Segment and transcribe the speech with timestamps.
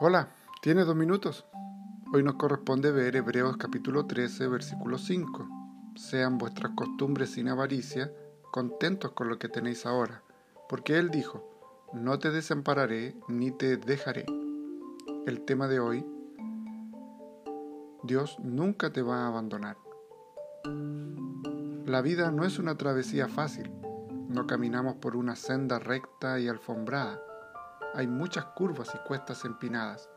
[0.00, 1.46] Hola, ¿tienes dos minutos?
[2.12, 5.48] Hoy nos corresponde ver Hebreos capítulo 13, versículo 5.
[5.94, 8.12] Sean vuestras costumbres sin avaricia,
[8.50, 10.24] contentos con lo que tenéis ahora,
[10.68, 11.48] porque Él dijo,
[11.92, 14.26] no te desampararé ni te dejaré.
[15.26, 16.04] El tema de hoy,
[18.02, 19.76] Dios nunca te va a abandonar.
[21.86, 23.70] La vida no es una travesía fácil,
[24.28, 27.20] no caminamos por una senda recta y alfombrada
[27.94, 30.08] hay muchas curvas y cuestas empinadas.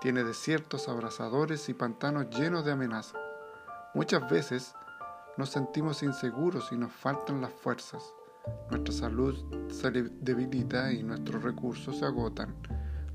[0.00, 3.20] Tiene desiertos abrasadores y pantanos llenos de amenazas.
[3.94, 4.74] Muchas veces
[5.36, 8.02] nos sentimos inseguros y nos faltan las fuerzas.
[8.70, 9.36] Nuestra salud
[9.68, 12.54] se debilita y nuestros recursos se agotan.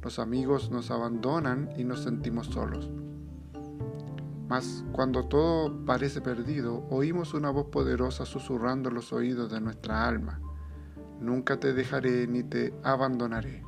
[0.02, 2.90] Los amigos nos abandonan y nos sentimos solos.
[4.48, 10.40] Mas cuando todo parece perdido, oímos una voz poderosa susurrando los oídos de nuestra alma.
[11.20, 13.64] Nunca te dejaré ni te abandonaré.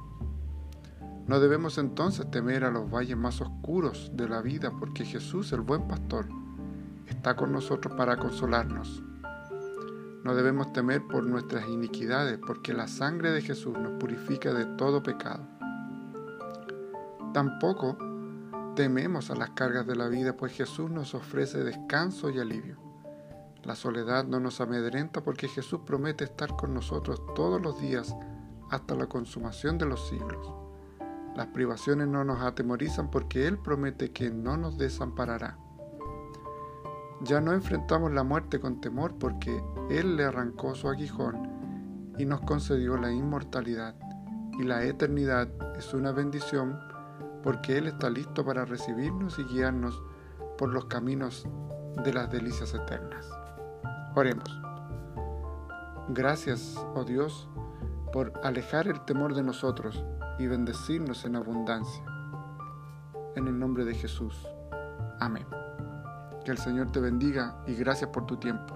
[1.27, 5.61] No debemos entonces temer a los valles más oscuros de la vida porque Jesús, el
[5.61, 6.27] buen pastor,
[7.05, 9.03] está con nosotros para consolarnos.
[10.23, 15.03] No debemos temer por nuestras iniquidades porque la sangre de Jesús nos purifica de todo
[15.03, 15.45] pecado.
[17.33, 17.97] Tampoco
[18.75, 22.86] tememos a las cargas de la vida pues Jesús nos ofrece descanso y alivio.
[23.63, 28.15] La soledad no nos amedrenta porque Jesús promete estar con nosotros todos los días
[28.69, 30.53] hasta la consumación de los siglos.
[31.35, 35.57] Las privaciones no nos atemorizan porque Él promete que no nos desamparará.
[37.21, 42.41] Ya no enfrentamos la muerte con temor porque Él le arrancó su aguijón y nos
[42.41, 43.95] concedió la inmortalidad.
[44.59, 46.79] Y la eternidad es una bendición
[47.43, 50.01] porque Él está listo para recibirnos y guiarnos
[50.57, 51.47] por los caminos
[52.03, 53.27] de las delicias eternas.
[54.17, 54.59] Oremos.
[56.09, 57.47] Gracias, oh Dios,
[58.11, 60.03] por alejar el temor de nosotros
[60.39, 62.03] y bendecirnos en abundancia.
[63.35, 64.35] En el nombre de Jesús.
[65.19, 65.45] Amén.
[66.43, 68.75] Que el Señor te bendiga y gracias por tu tiempo.